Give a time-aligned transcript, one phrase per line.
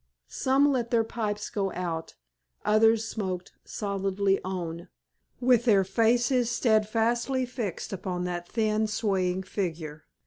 [0.29, 2.15] Some let their pipes go out,
[2.65, 4.87] others smoked stolidly on,
[5.39, 10.07] with their faces steadfastly fixed upon that thin, swaying figure.